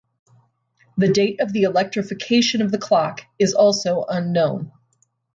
The 0.97 1.09
date 1.09 1.39
of 1.41 1.53
the 1.53 1.61
electrification 1.61 2.63
of 2.63 2.71
the 2.71 2.79
clock 2.79 3.21
is 3.37 3.53
also 3.53 4.03
unknown. 4.09 4.71